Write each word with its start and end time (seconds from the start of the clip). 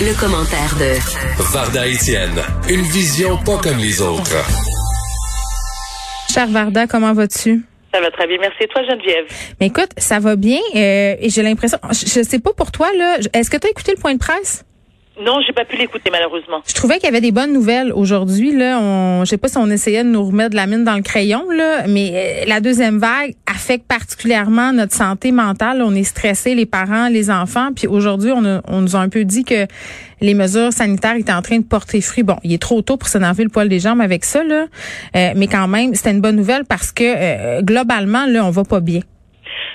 Le, 0.00 0.18
commentaire 0.18 0.74
de 0.78 1.42
Varda 1.52 1.86
Etienne, 1.86 2.40
une 2.70 2.80
vision 2.80 3.36
pas 3.44 3.58
comme 3.58 3.76
les 3.76 4.00
autres. 4.00 4.36
Cher 6.32 6.46
Varda, 6.48 6.86
comment 6.86 7.12
vas-tu? 7.12 7.62
Ça 7.92 8.00
va 8.00 8.10
très 8.10 8.26
bien. 8.26 8.38
Merci. 8.40 8.62
Et 8.62 8.68
toi, 8.68 8.82
Geneviève? 8.82 9.26
Mais 9.60 9.66
écoute, 9.66 9.90
ça 9.98 10.18
va 10.18 10.36
bien. 10.36 10.58
Euh, 10.74 11.16
et 11.20 11.28
j'ai 11.28 11.42
l'impression, 11.42 11.78
je, 11.90 12.06
je 12.06 12.22
sais 12.22 12.38
pas 12.38 12.52
pour 12.54 12.72
toi, 12.72 12.88
là. 12.96 13.18
Est-ce 13.34 13.50
que 13.50 13.58
tu 13.58 13.66
as 13.66 13.70
écouté 13.70 13.92
le 13.94 14.00
point 14.00 14.14
de 14.14 14.18
presse? 14.18 14.64
Non, 15.20 15.40
j'ai 15.46 15.52
pas 15.52 15.64
pu 15.64 15.76
l'écouter 15.76 16.10
malheureusement. 16.10 16.62
Je 16.66 16.72
trouvais 16.72 16.94
qu'il 16.94 17.04
y 17.04 17.08
avait 17.08 17.20
des 17.20 17.32
bonnes 17.32 17.52
nouvelles 17.52 17.92
aujourd'hui. 17.92 18.56
Là, 18.56 18.78
on, 18.80 19.24
je 19.24 19.30
sais 19.30 19.36
pas 19.36 19.48
si 19.48 19.58
on 19.58 19.68
essayait 19.68 20.02
de 20.02 20.08
nous 20.08 20.24
remettre 20.24 20.50
de 20.50 20.56
la 20.56 20.66
mine 20.66 20.84
dans 20.84 20.96
le 20.96 21.02
crayon, 21.02 21.50
là, 21.50 21.86
mais 21.86 22.12
euh, 22.14 22.44
la 22.46 22.60
deuxième 22.60 22.98
vague 22.98 23.34
affecte 23.46 23.86
particulièrement 23.86 24.72
notre 24.72 24.94
santé 24.94 25.30
mentale. 25.30 25.82
On 25.82 25.94
est 25.94 26.04
stressé, 26.04 26.54
les 26.54 26.66
parents, 26.66 27.08
les 27.08 27.30
enfants. 27.30 27.70
Puis 27.74 27.86
aujourd'hui, 27.86 28.32
on, 28.32 28.80
nous 28.80 28.96
a 28.96 28.98
un 28.98 29.08
peu 29.08 29.24
dit 29.24 29.44
que 29.44 29.66
les 30.22 30.34
mesures 30.34 30.72
sanitaires 30.72 31.16
étaient 31.16 31.32
en 31.32 31.42
train 31.42 31.58
de 31.58 31.64
porter 31.64 32.00
fruit. 32.00 32.22
Bon, 32.22 32.36
il 32.42 32.52
est 32.52 32.62
trop 32.62 32.80
tôt 32.80 32.96
pour 32.96 33.08
s'énerver 33.08 33.44
le 33.44 33.50
poil 33.50 33.68
des 33.68 33.80
jambes 33.80 34.00
avec 34.00 34.24
ça, 34.24 34.42
là, 34.42 34.66
euh, 35.16 35.32
mais 35.36 35.46
quand 35.48 35.68
même, 35.68 35.94
c'était 35.94 36.12
une 36.12 36.20
bonne 36.20 36.36
nouvelle 36.36 36.64
parce 36.64 36.92
que 36.92 37.04
euh, 37.04 37.62
globalement, 37.62 38.26
là, 38.26 38.44
on 38.44 38.50
va 38.50 38.64
pas 38.64 38.80
bien. 38.80 39.00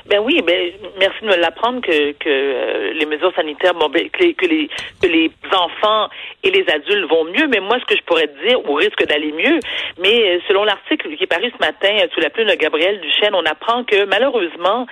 Ben 0.07 0.19
oui, 0.19 0.39
ben 0.45 0.71
merci 0.99 1.19
de 1.21 1.27
me 1.27 1.35
l'apprendre 1.35 1.81
que, 1.81 2.11
que 2.11 2.29
euh, 2.29 2.93
les 2.93 3.07
mesures 3.07 3.33
sanitaires, 3.35 3.73
bon, 3.73 3.89
ben, 3.89 4.07
que, 4.11 4.23
les, 4.23 4.33
que, 4.35 4.45
les, 4.45 4.69
que 5.01 5.07
les 5.07 5.31
enfants 5.51 6.09
et 6.43 6.51
les 6.51 6.63
adultes 6.69 7.09
vont 7.09 7.23
mieux. 7.23 7.47
Mais 7.47 7.59
moi, 7.59 7.79
ce 7.79 7.85
que 7.85 7.95
je 7.95 8.03
pourrais 8.03 8.27
te 8.27 8.47
dire, 8.47 8.69
ou 8.69 8.75
risque 8.75 9.03
d'aller 9.07 9.31
mieux, 9.31 9.59
mais 9.97 10.35
euh, 10.35 10.39
selon 10.47 10.63
l'article 10.63 11.15
qui 11.15 11.23
est 11.23 11.27
paru 11.27 11.51
ce 11.51 11.65
matin 11.65 11.89
euh, 11.91 12.07
sous 12.13 12.21
la 12.21 12.29
plume 12.29 12.47
de 12.47 12.53
Gabriel 12.53 13.01
Duchesne, 13.01 13.33
on 13.33 13.45
apprend 13.45 13.83
que 13.83 14.05
malheureusement, 14.05 14.85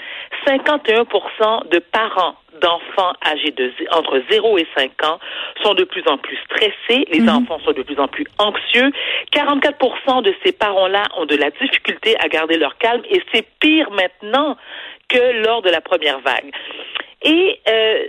51% 0.47 1.69
de 1.69 1.78
parents 1.78 2.36
d'enfants 2.61 3.13
âgés 3.25 3.51
de 3.51 3.71
entre 3.91 4.21
0 4.29 4.57
et 4.57 4.67
5 4.77 4.91
ans 5.05 5.19
sont 5.61 5.73
de 5.73 5.83
plus 5.83 6.03
en 6.07 6.17
plus 6.17 6.37
stressés, 6.45 7.05
les 7.11 7.21
mhm. 7.21 7.29
enfants 7.29 7.59
sont 7.65 7.71
de 7.71 7.83
plus 7.83 7.99
en 7.99 8.07
plus 8.07 8.25
anxieux, 8.37 8.91
44 9.31 10.21
de 10.21 10.33
ces 10.43 10.51
parents-là 10.51 11.03
ont 11.17 11.25
de 11.25 11.35
la 11.35 11.49
difficulté 11.51 12.15
à 12.19 12.27
garder 12.27 12.57
leur 12.57 12.77
calme 12.77 13.01
et 13.09 13.21
c'est 13.33 13.45
pire 13.59 13.89
maintenant 13.91 14.57
que 15.09 15.43
lors 15.45 15.61
de 15.61 15.69
la 15.69 15.81
première 15.81 16.19
vague. 16.19 16.51
Et 17.23 17.59
euh, 17.67 18.03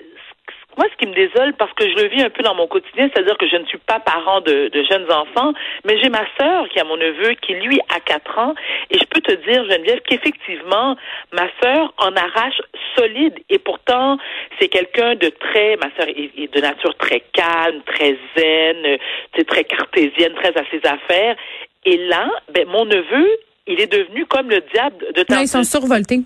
moi, 0.76 0.86
ce 0.92 0.96
qui 0.96 1.06
me 1.06 1.14
désole, 1.14 1.54
parce 1.54 1.72
que 1.74 1.88
je 1.88 1.94
le 1.94 2.08
vis 2.08 2.22
un 2.22 2.30
peu 2.30 2.42
dans 2.42 2.54
mon 2.54 2.66
quotidien, 2.66 3.08
c'est-à-dire 3.12 3.36
que 3.38 3.48
je 3.48 3.56
ne 3.56 3.64
suis 3.66 3.78
pas 3.78 4.00
parent 4.00 4.40
de, 4.40 4.70
jeunes 4.90 5.10
enfants, 5.10 5.52
mais 5.84 5.98
j'ai 6.02 6.08
ma 6.08 6.24
sœur 6.38 6.68
qui 6.68 6.78
a 6.78 6.84
mon 6.84 6.96
neveu 6.96 7.34
qui, 7.40 7.54
lui, 7.54 7.80
a 7.94 8.00
4 8.00 8.38
ans, 8.38 8.54
et 8.90 8.98
je 8.98 9.04
peux 9.04 9.20
te 9.20 9.32
dire, 9.48 9.64
Geneviève, 9.70 10.00
qu'effectivement, 10.06 10.96
ma 11.32 11.46
sœur 11.62 11.94
en 11.98 12.14
arrache 12.14 12.60
solide, 12.96 13.34
et 13.48 13.58
pourtant, 13.58 14.18
c'est 14.58 14.68
quelqu'un 14.68 15.14
de 15.14 15.28
très, 15.28 15.76
ma 15.76 15.88
sœur 15.96 16.08
est, 16.08 16.54
de 16.54 16.60
nature 16.60 16.96
très 16.96 17.20
calme, 17.32 17.80
très 17.86 18.16
zen, 18.36 18.98
c'est 19.36 19.46
très 19.46 19.64
cartésienne, 19.64 20.34
très 20.34 20.56
à 20.58 20.64
ses 20.70 20.80
affaires, 20.86 21.36
et 21.84 21.96
là, 22.08 22.28
ben, 22.52 22.66
mon 22.68 22.84
neveu, 22.84 23.28
il 23.66 23.80
est 23.80 23.90
devenu 23.90 24.26
comme 24.26 24.50
le 24.50 24.62
diable 24.72 25.06
de 25.14 25.22
temps. 25.22 25.36
Non, 25.36 25.42
ils 25.42 25.48
sont 25.48 25.64
survoltés. 25.64 26.20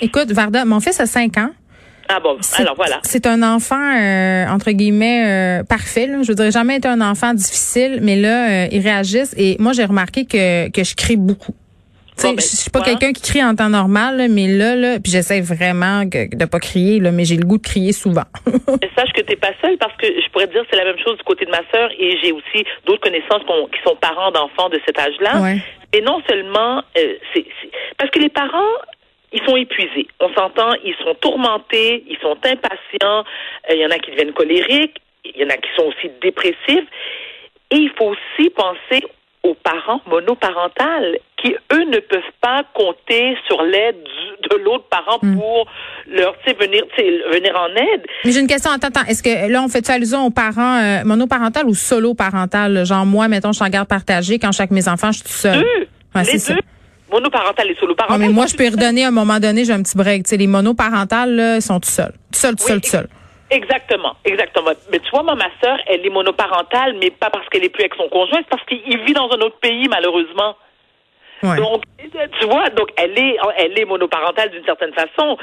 Écoute, 0.00 0.30
Varda, 0.32 0.64
mon 0.64 0.80
fils 0.80 1.00
a 1.00 1.06
5 1.06 1.36
ans. 1.38 1.50
Ah 2.08 2.20
bon, 2.20 2.36
alors 2.58 2.74
voilà. 2.74 3.00
C'est 3.02 3.26
un 3.26 3.42
enfant, 3.42 3.76
euh, 3.76 4.46
entre 4.48 4.70
guillemets, 4.72 5.60
euh, 5.60 5.64
parfait. 5.64 6.06
Là. 6.06 6.22
Je 6.22 6.28
voudrais 6.32 6.50
jamais 6.50 6.76
être 6.76 6.86
un 6.86 7.00
enfant 7.00 7.32
difficile, 7.34 8.00
mais 8.02 8.16
là, 8.16 8.64
euh, 8.64 8.68
ils 8.70 8.82
réagissent. 8.82 9.34
Et 9.38 9.56
moi, 9.58 9.72
j'ai 9.72 9.84
remarqué 9.84 10.26
que, 10.26 10.70
que 10.70 10.84
je 10.84 10.94
crie 10.94 11.16
beaucoup. 11.16 11.54
Ben, 12.22 12.36
je 12.36 12.42
suis 12.42 12.70
pas 12.70 12.80
quelqu'un 12.80 13.12
qui 13.12 13.22
crie 13.22 13.42
en 13.42 13.56
temps 13.56 13.68
normal, 13.68 14.28
mais 14.30 14.46
là, 14.46 14.76
là, 14.76 15.00
puis 15.00 15.10
j'essaie 15.10 15.40
vraiment 15.40 16.04
de 16.04 16.34
de 16.36 16.44
pas 16.44 16.60
crier, 16.60 17.00
là, 17.00 17.10
mais 17.10 17.24
j'ai 17.24 17.36
le 17.36 17.44
goût 17.44 17.58
de 17.58 17.66
crier 17.66 17.92
souvent. 17.92 18.22
sache 18.96 19.12
que 19.12 19.22
t'es 19.22 19.34
pas 19.34 19.50
seule 19.60 19.76
parce 19.78 19.96
que 19.96 20.06
je 20.06 20.30
pourrais 20.30 20.46
te 20.46 20.52
dire 20.52 20.62
c'est 20.70 20.76
la 20.76 20.84
même 20.84 20.98
chose 21.04 21.18
du 21.18 21.24
côté 21.24 21.44
de 21.44 21.50
ma 21.50 21.62
sœur 21.72 21.90
et 21.98 22.16
j'ai 22.22 22.30
aussi 22.30 22.64
d'autres 22.86 23.00
connaissances 23.00 23.42
qui 23.42 23.82
sont 23.84 23.96
parents 23.96 24.30
d'enfants 24.30 24.68
de 24.68 24.80
cet 24.86 24.96
âge-là. 24.96 25.56
Et 25.92 26.02
non 26.02 26.22
seulement, 26.28 26.82
c'est 26.94 27.46
parce 27.98 28.10
que 28.10 28.20
les 28.20 28.28
parents 28.28 28.78
ils 29.34 29.42
sont 29.44 29.56
épuisés. 29.56 30.06
On 30.20 30.32
s'entend, 30.32 30.72
ils 30.84 30.94
sont 31.02 31.14
tourmentés, 31.16 32.04
ils 32.08 32.16
sont 32.22 32.36
impatients. 32.44 33.24
Euh, 33.68 33.74
il 33.74 33.80
y 33.80 33.86
en 33.86 33.90
a 33.90 33.98
qui 33.98 34.12
deviennent 34.12 34.32
colériques, 34.32 34.96
il 35.24 35.42
y 35.42 35.44
en 35.44 35.48
a 35.48 35.56
qui 35.56 35.68
sont 35.76 35.86
aussi 35.86 36.10
dépressifs. 36.22 36.88
Et 37.70 37.76
il 37.76 37.90
faut 37.98 38.14
aussi 38.14 38.50
penser 38.50 39.04
aux 39.42 39.54
parents 39.54 40.00
monoparentales 40.06 41.18
qui, 41.36 41.54
eux, 41.72 41.84
ne 41.84 41.98
peuvent 41.98 42.22
pas 42.40 42.62
compter 42.72 43.36
sur 43.46 43.62
l'aide 43.62 43.96
de 44.50 44.56
l'autre 44.56 44.84
parent 44.88 45.18
hmm. 45.20 45.36
pour 45.36 45.66
leur 46.06 46.34
venir, 46.58 46.84
venir 47.30 47.54
en 47.56 47.68
aide. 47.76 48.06
Mais 48.24 48.30
j'ai 48.30 48.40
une 48.40 48.46
question. 48.46 48.70
Attends, 48.70 48.88
attends. 48.88 49.04
Est-ce 49.06 49.22
que 49.22 49.50
là, 49.50 49.62
on 49.62 49.68
fait 49.68 49.88
allusion 49.90 50.24
aux 50.24 50.30
parents 50.30 50.78
euh, 50.78 51.04
monoparentales 51.04 51.66
ou 51.66 51.74
solo-parentales? 51.74 52.86
Genre, 52.86 53.04
moi, 53.04 53.28
mettons, 53.28 53.52
je 53.52 53.56
suis 53.56 53.64
en 53.64 53.68
garde 53.68 53.88
partagée. 53.88 54.38
Quand 54.38 54.52
chaque 54.52 54.70
mes 54.70 54.88
enfants, 54.88 55.12
je 55.12 55.18
suis 55.18 55.28
seule. 55.28 55.60
Deux. 55.60 56.22
les 56.22 56.54
deux 56.54 56.60
monoparentales 57.14 57.70
et 57.70 57.76
soloparentales. 57.76 58.20
mais 58.20 58.32
moi, 58.32 58.46
je 58.46 58.56
peux 58.56 58.68
redonner 58.68 59.04
à 59.04 59.08
un 59.08 59.10
moment 59.10 59.38
donné, 59.38 59.64
j'ai 59.64 59.72
un 59.72 59.82
petit 59.82 59.96
break. 59.96 60.28
les 60.30 60.46
monoparentales, 60.46 61.34
là, 61.34 61.60
sont 61.60 61.80
tout 61.80 61.88
seuls. 61.88 62.14
Tout 62.32 62.40
seuls, 62.40 62.56
tout 62.56 62.66
seuls, 62.66 62.80
tout 62.80 62.90
seuls. 62.90 63.08
Exactement, 63.50 64.16
exactement. 64.24 64.72
Mais 64.90 64.98
tu 64.98 65.10
vois, 65.10 65.22
moi, 65.22 65.36
ma 65.36 65.50
sœur, 65.62 65.78
elle 65.86 66.04
est 66.04 66.10
monoparentale, 66.10 66.96
mais 67.00 67.10
pas 67.10 67.30
parce 67.30 67.48
qu'elle 67.48 67.64
est 67.64 67.68
plus 67.68 67.82
avec 67.82 67.94
son 67.94 68.08
conjoint, 68.08 68.38
c'est 68.38 68.48
parce 68.48 68.64
qu'il 68.64 68.98
vit 69.04 69.12
dans 69.12 69.30
un 69.30 69.40
autre 69.46 69.58
pays, 69.60 69.86
malheureusement. 69.88 70.56
Donc, 71.42 71.82
tu 72.40 72.46
vois, 72.46 72.70
donc 72.70 72.88
elle 72.96 73.18
est, 73.18 73.36
elle 73.58 73.78
est 73.78 73.84
monoparentale 73.84 74.50
d'une 74.50 74.64
certaine 74.64 74.94
façon. 74.94 75.36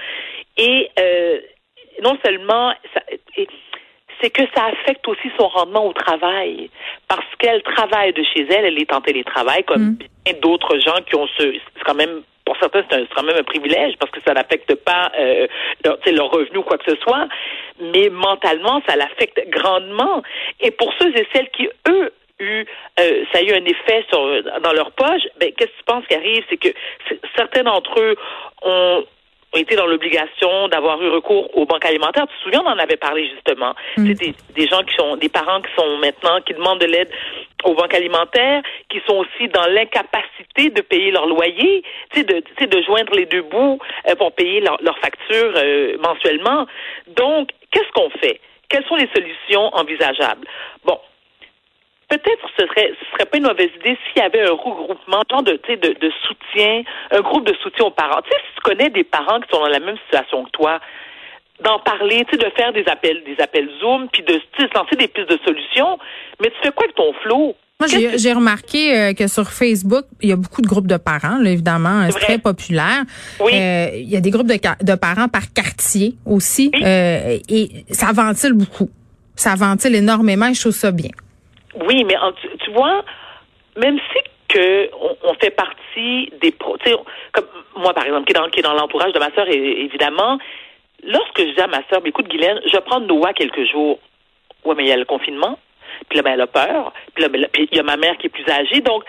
Et 0.57 0.89
euh, 0.99 1.39
non 2.03 2.17
seulement, 2.25 2.73
ça, 2.93 3.01
c'est 4.21 4.29
que 4.29 4.43
ça 4.55 4.65
affecte 4.65 5.07
aussi 5.07 5.29
son 5.39 5.47
rendement 5.47 5.87
au 5.87 5.93
travail. 5.93 6.69
Parce 7.07 7.25
qu'elle 7.39 7.61
travaille 7.63 8.13
de 8.13 8.23
chez 8.23 8.45
elle, 8.49 8.65
elle 8.65 8.79
est 8.79 8.93
en 8.93 9.01
télétravail, 9.01 9.63
comme 9.63 9.81
mm. 9.81 9.97
bien 10.25 10.33
d'autres 10.41 10.77
gens 10.79 11.01
qui 11.07 11.15
ont 11.15 11.27
ce. 11.37 11.53
C'est 11.75 11.83
quand 11.85 11.95
même 11.95 12.21
pour 12.45 12.57
certains, 12.57 12.83
c'est 12.89 13.13
quand 13.15 13.23
même 13.23 13.37
un 13.37 13.43
privilège 13.43 13.95
parce 13.99 14.11
que 14.11 14.19
ça 14.25 14.33
n'affecte 14.33 14.73
pas 14.75 15.11
euh, 15.17 15.47
leur, 15.85 15.97
leur 16.11 16.31
revenu 16.31 16.57
ou 16.57 16.63
quoi 16.63 16.77
que 16.77 16.91
ce 16.91 16.97
soit, 16.97 17.27
mais 17.79 18.09
mentalement, 18.09 18.81
ça 18.87 18.95
l'affecte 18.95 19.41
grandement. 19.49 20.21
Et 20.59 20.71
pour 20.71 20.93
ceux 20.99 21.15
et 21.15 21.27
celles 21.33 21.49
qui, 21.51 21.69
eux, 21.87 22.11
eu, 22.39 22.65
euh, 22.99 23.23
ça 23.31 23.39
a 23.39 23.41
eu 23.43 23.51
un 23.51 23.65
effet 23.65 24.03
sur, 24.09 24.43
dans 24.61 24.73
leur 24.73 24.91
poche, 24.91 25.21
ben, 25.39 25.51
qu'est-ce 25.53 25.71
que 25.71 25.77
tu 25.77 25.83
penses 25.85 26.05
qui 26.07 26.15
arrive? 26.15 26.43
C'est 26.49 26.57
que 26.57 26.69
certains 27.35 27.63
d'entre 27.63 27.99
eux 27.99 28.15
ont 28.63 29.05
ont 29.53 29.57
été 29.57 29.75
dans 29.75 29.85
l'obligation 29.85 30.67
d'avoir 30.69 31.01
eu 31.01 31.09
recours 31.09 31.55
aux 31.57 31.65
banques 31.65 31.85
alimentaires. 31.85 32.25
Tu 32.27 32.37
te 32.37 32.43
souviens, 32.43 32.61
on 32.65 32.69
en 32.69 32.77
avait 32.77 32.97
parlé 32.97 33.29
justement. 33.29 33.73
Mm. 33.97 34.07
C'est 34.07 34.13
des, 34.13 34.35
des, 34.55 34.67
gens 34.67 34.83
qui 34.83 34.95
sont, 34.95 35.17
des 35.17 35.29
parents 35.29 35.61
qui 35.61 35.71
sont 35.77 35.97
maintenant, 35.97 36.39
qui 36.45 36.53
demandent 36.53 36.79
de 36.79 36.85
l'aide 36.85 37.09
aux 37.63 37.73
banques 37.73 37.93
alimentaires, 37.93 38.63
qui 38.89 39.01
sont 39.07 39.17
aussi 39.17 39.47
dans 39.49 39.65
l'incapacité 39.67 40.69
de 40.69 40.81
payer 40.81 41.11
leur 41.11 41.27
loyer, 41.27 41.83
tu 42.11 42.19
sais, 42.19 42.23
de, 42.23 42.65
de 42.65 42.81
joindre 42.83 43.13
les 43.13 43.25
deux 43.25 43.43
bouts 43.43 43.79
euh, 44.09 44.15
pour 44.15 44.31
payer 44.33 44.61
leurs 44.61 44.81
leur 44.81 44.97
factures 44.99 45.53
euh, 45.55 45.97
mensuellement. 45.99 46.65
Donc, 47.07 47.49
qu'est-ce 47.71 47.91
qu'on 47.93 48.09
fait? 48.09 48.39
Quelles 48.69 48.85
sont 48.85 48.95
les 48.95 49.09
solutions 49.13 49.75
envisageables? 49.75 50.47
Bon, 50.85 50.97
peut-être 52.11 52.45
ce 52.57 52.67
serait 52.67 52.91
ce 52.99 53.05
serait 53.13 53.25
pas 53.25 53.37
une 53.37 53.47
mauvaise 53.47 53.71
idée 53.79 53.97
s'il 54.03 54.21
y 54.21 54.25
avait 54.25 54.43
un 54.43 54.51
regroupement 54.51 55.23
de, 55.47 55.53
de, 55.53 55.99
de 56.05 56.11
soutien, 56.27 56.83
un 57.11 57.21
groupe 57.21 57.47
de 57.47 57.55
soutien 57.63 57.85
aux 57.85 57.91
parents. 57.91 58.21
Tu 58.23 58.29
sais, 58.31 58.37
si 58.37 58.55
tu 58.55 58.61
connais 58.61 58.89
des 58.89 59.05
parents 59.05 59.39
qui 59.39 59.47
sont 59.51 59.61
dans 59.61 59.69
la 59.69 59.79
même 59.79 59.97
situation 60.05 60.43
que 60.43 60.51
toi, 60.51 60.79
d'en 61.63 61.79
parler, 61.79 62.25
tu 62.25 62.31
sais, 62.31 62.45
de 62.45 62.51
faire 62.55 62.73
des 62.73 62.83
appels, 62.87 63.23
des 63.23 63.41
appels 63.41 63.69
Zoom, 63.79 64.09
puis 64.11 64.23
de 64.23 64.33
lancer 64.75 64.95
des 64.97 65.07
pistes 65.07 65.29
de 65.29 65.39
solutions. 65.45 65.97
Mais 66.41 66.49
tu 66.49 66.57
fais 66.61 66.71
quoi 66.71 66.83
avec 66.83 66.95
ton 66.95 67.13
flot? 67.23 67.55
Moi, 67.79 67.87
j'ai 67.87 68.33
remarqué 68.33 68.95
euh, 68.95 69.13
que 69.13 69.27
sur 69.27 69.49
Facebook, 69.49 70.05
il 70.21 70.29
y 70.29 70.31
a 70.31 70.35
beaucoup 70.35 70.61
de 70.61 70.67
groupes 70.67 70.85
de 70.85 70.97
parents, 70.97 71.39
là, 71.39 71.49
évidemment, 71.49 72.07
c'est 72.11 72.19
très 72.19 72.37
populaire. 72.37 73.03
Oui. 73.39 73.53
Euh, 73.55 73.89
il 73.95 74.09
y 74.09 74.15
a 74.15 74.21
des 74.21 74.29
groupes 74.29 74.47
de, 74.47 74.59
de 74.83 74.95
parents 74.95 75.27
par 75.27 75.51
quartier 75.51 76.13
aussi, 76.25 76.71
euh, 76.75 77.39
et 77.49 77.85
ça 77.89 78.11
ventile 78.11 78.53
beaucoup. 78.53 78.89
Ça 79.35 79.55
ventile 79.55 79.95
énormément 79.95 80.47
et 80.47 80.53
je 80.53 80.61
trouve 80.61 80.73
ça 80.73 80.91
bien. 80.91 81.09
Oui, 81.85 82.03
mais 82.03 82.15
tu, 82.63 82.71
vois, 82.71 83.03
même 83.77 83.99
si 83.99 84.19
que 84.49 84.89
on, 85.23 85.33
fait 85.35 85.51
partie 85.51 86.31
des 86.41 86.51
pro, 86.51 86.77
comme 87.31 87.45
moi 87.75 87.93
par 87.93 88.05
exemple 88.05 88.25
qui 88.25 88.33
est 88.33 88.39
dans, 88.39 88.49
qui 88.49 88.59
est 88.59 88.63
dans 88.63 88.73
l'entourage 88.73 89.13
de 89.13 89.19
ma 89.19 89.31
sœur 89.31 89.47
évidemment, 89.47 90.37
lorsque 91.03 91.39
je 91.39 91.53
dis 91.53 91.61
à 91.61 91.67
ma 91.67 91.81
sœur, 91.89 92.01
écoute 92.05 92.27
Guylaine, 92.27 92.59
je 92.65 92.71
vais 92.71 92.81
prendre 92.81 93.07
Noah 93.07 93.33
quelques 93.33 93.65
jours. 93.71 93.99
Ouais, 94.65 94.75
mais 94.75 94.83
il 94.83 94.89
y 94.89 94.91
a 94.91 94.97
le 94.97 95.05
confinement. 95.05 95.57
Puis 96.09 96.17
là, 96.17 96.23
ben, 96.23 96.33
elle 96.33 96.41
a 96.41 96.47
peur. 96.47 96.93
Puis 97.13 97.23
là, 97.23 97.29
ben, 97.29 97.47
puis 97.51 97.67
il 97.71 97.77
y 97.77 97.79
a 97.79 97.83
ma 97.83 97.97
mère 97.97 98.17
qui 98.17 98.27
est 98.27 98.29
plus 98.29 98.47
âgée. 98.49 98.81
Donc, 98.81 99.03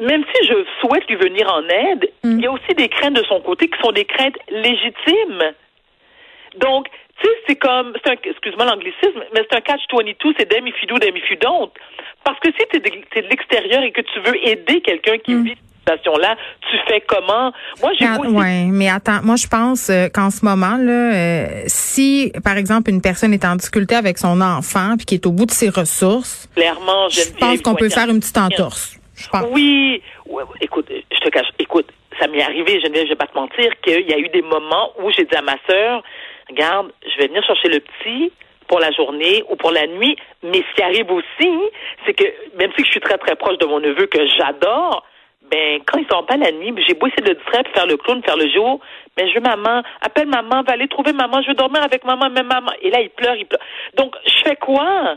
même 0.00 0.24
si 0.34 0.46
je 0.46 0.54
souhaite 0.80 1.06
lui 1.08 1.16
venir 1.16 1.52
en 1.52 1.66
aide, 1.68 2.10
mm. 2.22 2.38
il 2.38 2.44
y 2.44 2.46
a 2.46 2.52
aussi 2.52 2.74
des 2.76 2.88
craintes 2.88 3.14
de 3.14 3.24
son 3.24 3.40
côté 3.40 3.68
qui 3.68 3.78
sont 3.80 3.92
des 3.92 4.04
craintes 4.04 4.38
légitimes. 4.50 5.52
Donc, 6.56 6.88
tu 7.20 7.26
sais, 7.26 7.34
c'est 7.46 7.56
comme, 7.56 7.92
c'est 8.02 8.10
un, 8.10 8.16
excuse-moi 8.22 8.64
l'anglicisme, 8.64 9.22
mais 9.34 9.42
c'est 9.48 9.56
un 9.56 9.60
catch-22, 9.60 10.34
c'est 10.38 10.48
them 10.48 10.66
if 10.66 10.74
you 10.82 11.36
don't. 11.40 11.70
Parce 12.24 12.38
que 12.40 12.48
si 12.52 12.66
tu 12.70 12.76
es 12.76 12.80
de, 12.80 13.28
l'extérieur 13.28 13.82
et 13.82 13.92
que 13.92 14.00
tu 14.00 14.20
veux 14.20 14.48
aider 14.48 14.80
quelqu'un 14.80 15.18
qui 15.18 15.34
mm. 15.34 15.44
vit 15.44 15.56
cette 15.86 15.98
situation-là, 15.98 16.36
tu 16.70 16.76
fais 16.88 17.02
comment? 17.06 17.52
Moi, 17.80 17.92
j'ai 17.98 18.08
aussi... 18.08 18.30
Ouais, 18.30 18.66
mais 18.70 18.88
attends, 18.88 19.20
moi, 19.22 19.36
je 19.36 19.46
pense 19.46 19.90
euh, 19.90 20.08
qu'en 20.08 20.30
ce 20.30 20.44
moment, 20.44 20.76
là, 20.76 21.14
euh, 21.14 21.46
si, 21.66 22.32
par 22.44 22.56
exemple, 22.56 22.90
une 22.90 23.00
personne 23.00 23.32
est 23.32 23.44
en 23.44 23.56
difficulté 23.56 23.94
avec 23.94 24.18
son 24.18 24.40
enfant 24.40 24.96
puis 24.96 25.06
qui 25.06 25.14
est 25.14 25.26
au 25.26 25.32
bout 25.32 25.46
de 25.46 25.52
ses 25.52 25.68
ressources, 25.68 26.48
clairement, 26.54 27.08
je 27.08 27.32
pense 27.38 27.60
qu'on 27.62 27.74
peut 27.74 27.88
faire 27.88 28.08
une 28.08 28.20
petite 28.20 28.38
entorse. 28.38 28.96
Oui, 29.50 30.02
écoute, 30.60 30.86
je 30.88 31.18
te 31.18 31.28
cache, 31.28 31.48
écoute, 31.58 31.86
ça 32.18 32.26
m'est 32.28 32.42
arrivé, 32.42 32.80
je 32.80 32.88
ne 32.88 33.08
vais 33.08 33.16
pas 33.16 33.26
te 33.26 33.36
mentir, 33.36 33.72
qu'il 33.82 34.08
y 34.08 34.12
a 34.12 34.18
eu 34.18 34.28
des 34.28 34.42
moments 34.42 34.92
où 35.02 35.10
j'ai 35.10 35.24
dit 35.24 35.36
à 35.36 35.42
ma 35.42 35.56
sœur, 35.68 36.02
regarde, 36.50 36.92
je 37.04 37.18
vais 37.18 37.28
venir 37.28 37.44
chercher 37.44 37.68
le 37.68 37.80
petit 37.80 38.32
pour 38.68 38.78
la 38.78 38.92
journée 38.92 39.42
ou 39.48 39.56
pour 39.56 39.72
la 39.72 39.86
nuit, 39.86 40.16
mais 40.42 40.58
ce 40.58 40.74
qui 40.76 40.82
arrive 40.82 41.10
aussi, 41.10 41.50
c'est 42.06 42.14
que 42.14 42.24
même 42.56 42.70
si 42.76 42.84
je 42.84 42.90
suis 42.90 43.00
très 43.00 43.18
très 43.18 43.34
proche 43.34 43.58
de 43.58 43.66
mon 43.66 43.80
neveu 43.80 44.06
que 44.06 44.24
j'adore, 44.38 45.04
ben 45.50 45.80
quand 45.86 45.98
ils 45.98 46.06
sont 46.08 46.22
pas 46.22 46.36
la 46.36 46.52
nuit, 46.52 46.72
j'ai 46.86 46.94
beau 46.94 47.08
essayer 47.08 47.22
de 47.22 47.30
le 47.30 47.34
distraire, 47.34 47.64
faire 47.74 47.86
le 47.86 47.96
clown, 47.96 48.22
faire 48.22 48.36
le 48.36 48.48
jour, 48.48 48.80
mais 49.16 49.28
je 49.28 49.34
veux 49.34 49.40
maman, 49.40 49.82
appelle 50.00 50.28
maman, 50.28 50.62
va 50.62 50.72
aller 50.72 50.86
trouver 50.86 51.12
maman, 51.12 51.42
je 51.42 51.48
veux 51.48 51.54
dormir 51.54 51.82
avec 51.82 52.04
maman, 52.04 52.30
même 52.30 52.46
maman. 52.46 52.70
Et 52.80 52.90
là, 52.90 53.00
il 53.00 53.10
pleure, 53.10 53.34
il 53.34 53.46
pleure. 53.46 53.60
Donc, 53.96 54.14
je 54.24 54.42
fais 54.44 54.56
quoi? 54.56 55.16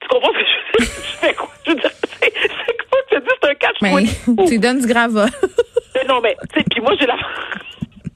Tu 0.00 0.08
comprends 0.08 0.32
ce 0.32 0.38
que 0.38 0.44
je 0.44 0.54
veux 0.54 0.84
dire? 0.84 0.94
Je 0.94 1.26
fais 1.26 1.34
quoi? 1.34 1.48
Je 1.64 1.70
veux 1.70 1.76
dire, 1.76 1.90
c'est 1.90 2.88
quoi? 2.88 2.98
Tu 3.08 3.18
dis, 3.18 3.26
c'est 3.40 3.48
un 3.48 3.54
catch 3.54 3.76
mais, 3.80 4.46
Tu 4.46 4.58
donnes 4.58 4.80
du 4.80 4.86
gravat. 4.86 5.28
non, 6.08 6.20
mais, 6.20 6.36
tu 6.52 6.60
sais, 6.60 6.66
puis 6.70 6.80
moi, 6.82 6.92
j'ai 7.00 7.06
la... 7.06 7.16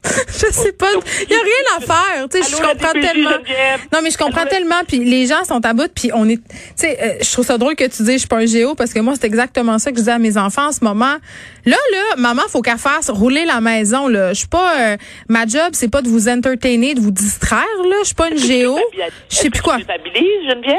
je 0.28 0.52
sais 0.52 0.72
pas. 0.72 0.86
Il 1.22 1.30
y 1.30 1.34
a 1.34 1.40
rien 1.42 1.76
à 1.76 1.80
faire. 1.80 2.28
Tu 2.30 2.42
sais, 2.42 2.50
je 2.50 2.56
comprends 2.56 2.92
tellement. 2.92 3.30
Non, 3.92 4.00
mais 4.02 4.10
je 4.10 4.18
comprends 4.18 4.46
tellement. 4.46 4.82
Puis 4.86 4.98
les 5.04 5.26
gens 5.26 5.44
sont 5.46 5.64
à 5.64 5.72
bout. 5.72 5.90
Puis 5.94 6.10
on 6.14 6.28
est. 6.28 6.36
Tu 6.36 6.42
sais, 6.76 6.98
euh, 7.00 7.12
je 7.20 7.32
trouve 7.32 7.44
ça 7.44 7.58
drôle 7.58 7.76
que 7.76 7.84
tu 7.84 8.02
dises 8.02 8.14
je 8.14 8.18
suis 8.18 8.28
pas 8.28 8.38
un 8.38 8.46
géo 8.46 8.74
parce 8.74 8.92
que 8.92 9.00
moi 9.00 9.14
c'est 9.18 9.26
exactement 9.26 9.78
ça 9.78 9.92
que 9.92 9.98
je 9.98 10.02
dis 10.04 10.10
à 10.10 10.18
mes 10.18 10.36
enfants 10.36 10.68
en 10.68 10.72
ce 10.72 10.82
moment. 10.82 11.16
Là, 11.64 11.76
là, 11.92 12.16
maman, 12.16 12.42
faut 12.48 12.62
qu'elle 12.62 12.78
fasse 12.78 13.10
rouler 13.10 13.44
la 13.44 13.60
maison. 13.60 14.08
Là, 14.08 14.32
je 14.32 14.38
suis 14.38 14.48
pas. 14.48 14.80
Euh, 14.80 14.96
ma 15.28 15.46
job, 15.46 15.70
c'est 15.72 15.88
pas 15.88 16.02
de 16.02 16.08
vous 16.08 16.28
entertainer, 16.28 16.94
de 16.94 17.00
vous 17.00 17.10
distraire. 17.10 17.64
Là, 17.84 17.96
je 18.00 18.06
suis 18.06 18.14
pas 18.14 18.30
une 18.30 18.38
géo. 18.38 18.78
Je 19.28 19.36
sais 19.36 19.50
plus 19.50 19.62
quoi. 19.62 19.76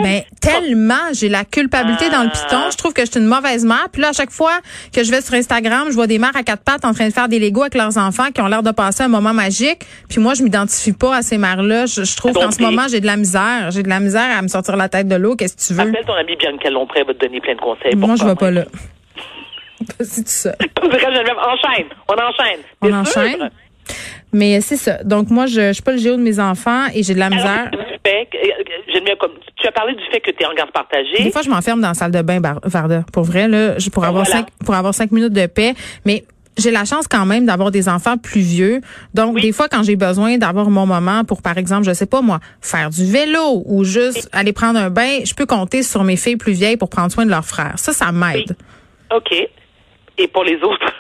Mais 0.02 0.26
tellement, 0.42 0.96
j'ai 1.14 1.30
la 1.30 1.46
culpabilité 1.46 2.10
dans 2.10 2.24
le 2.24 2.30
piton. 2.30 2.72
Je 2.72 2.78
trouve 2.78 2.94
que 2.94 3.06
je 3.06 3.12
suis 3.12 3.20
une 3.20 3.28
mauvaise 3.28 3.66
mère. 3.66 3.88
Puis 3.92 4.02
là, 4.02 4.10
à 4.10 4.14
chaque 4.14 4.32
fois 4.32 4.54
que 4.94 5.04
je 5.04 5.12
vais 5.12 5.22
sur 5.22 5.34
Instagram, 5.36 5.88
je 5.90 5.94
vois 5.94 6.08
des 6.08 6.18
mères 6.18 6.36
à 6.36 6.44
quatre 6.44 6.64
pattes 6.64 6.86
en 6.86 6.94
train 6.94 7.08
de 7.08 7.14
faire 7.14 7.28
des 7.28 7.40
Legos 7.40 7.62
avec 7.62 7.76
leurs 7.76 7.98
enfants 7.98 8.32
qui 8.34 8.42
ont 8.42 8.48
l'air 8.48 8.64
de 8.64 8.72
passer 8.72 9.04
un 9.04 9.08
moment 9.08 9.19
magique. 9.22 9.86
Puis 10.10 10.20
moi, 10.20 10.34
je 10.34 10.44
m'identifie 10.44 10.94
pas 10.94 11.18
à 11.18 11.22
ces 11.22 11.38
mères-là. 11.38 11.86
Je, 11.86 12.16
trouve 12.16 12.34
qu'en 12.34 12.52
ce 12.52 12.62
moment, 12.62 12.88
j'ai 12.90 13.02
de 13.02 13.06
la 13.06 13.18
misère. 13.18 13.72
J'ai 13.72 13.84
de 13.84 13.90
la 13.90 14.00
misère 14.00 14.38
à 14.38 14.42
me 14.42 14.48
sortir 14.48 14.76
la 14.76 14.90
tête 14.90 15.08
de 15.08 15.16
l'eau. 15.16 15.36
Qu'est-ce 15.36 15.56
que 15.56 15.74
tu 15.74 15.74
veux? 15.74 15.90
Appelle 15.90 16.06
ton 16.06 16.14
ami 16.14 16.36
Bianca 16.36 16.70
Lompré, 16.70 17.00
elle 17.02 17.08
va 17.08 17.14
te 17.14 17.20
donner 17.20 17.42
plein 17.42 17.56
de 17.56 17.62
conseils. 17.62 17.96
Moi, 17.96 18.16
je 18.18 18.26
vais 18.26 18.36
pas 18.36 18.52
là. 18.52 18.66
c'est 20.00 20.28
ça. 20.28 20.56
enchaîne. 20.82 21.88
On 22.08 22.14
enchaîne. 22.14 22.60
On 22.82 22.94
enchaîne. 22.94 23.50
Mais 24.32 24.62
c'est 24.62 24.78
ça. 24.78 25.04
Donc 25.04 25.30
moi, 25.32 25.48
je, 25.48 25.70
je 25.70 25.74
suis 25.74 25.84
pas 25.84 25.92
le 25.92 25.98
géo 25.98 26.16
de 26.16 26.22
mes 26.22 26.40
enfants 26.40 26.86
et 26.94 27.02
j'ai 27.02 27.14
de 27.16 27.20
la 27.20 27.30
misère. 27.30 27.72
tu 27.72 29.68
as 29.68 29.72
parlé 29.72 29.96
du 29.96 30.04
fait 30.12 30.20
que 30.20 30.32
tu 30.32 30.44
es 30.44 30.46
en 30.46 30.54
garde 30.54 30.72
partagée. 30.72 31.24
Des 31.24 31.32
fois, 31.32 31.42
je 31.42 31.50
m'enferme 31.50 31.82
dans 31.82 31.88
la 31.90 31.94
salle 31.94 32.12
de 32.12 32.22
bain, 32.22 32.40
Varda. 32.64 33.04
Pour 33.12 33.24
vrai, 33.24 33.48
là, 33.48 33.76
pour 33.92 34.06
avoir 34.06 34.28
cinq, 34.28 34.48
pour 34.64 34.76
avoir 34.76 34.94
cinq 34.94 35.12
minutes 35.12 35.34
de 35.34 35.48
paix. 35.48 35.74
Mais 36.06 36.24
j'ai 36.58 36.72
la 36.72 36.86
chance 36.86 37.08
quand 37.08 37.26
même 37.26 37.46
d'avoir 37.46 37.72
des 37.72 37.88
enfants 37.88 38.18
plus 38.18 38.42
vieux. 38.42 38.82
Donc, 39.14 39.40
des 39.40 39.52
fois, 39.52 39.68
quand 39.70 39.84
j'ai 39.84 39.96
besoin 39.96 40.38
d'avoir 40.38 40.70
mon 40.70 40.86
moment 40.86 41.24
pour, 41.24 41.42
par 41.42 41.58
exemple, 41.58 41.86
je 41.86 41.94
sais 41.94 42.06
pas 42.06 42.22
moi, 42.22 42.40
faire 42.62 42.90
du 42.90 43.06
vélo 43.06 43.64
ou 43.66 43.84
juste 43.84 44.30
aller 44.32 44.54
prendre 44.54 44.80
un 44.80 44.90
bain, 44.90 45.20
je 45.24 45.34
peux 45.34 45.46
compter 45.46 45.84
sur 45.84 46.04
mes 46.04 46.18
filles 46.18 46.38
plus 46.38 46.54
vieilles 46.54 46.78
pour 46.78 46.90
prendre 46.90 47.12
soin 47.12 47.26
de 47.26 47.32
leurs 47.32 47.46
frères. 47.46 47.78
Ça, 47.78 47.94
ça 47.94 48.12
m'aide. 48.12 48.56
OK. 49.16 49.34
Et 50.18 50.28
pour 50.28 50.44
les 50.44 50.56
autres? 50.58 50.92